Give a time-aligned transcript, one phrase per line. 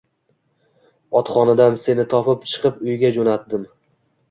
[1.19, 3.71] Otxonadan seni topib chiqib uyga jo‘nadim.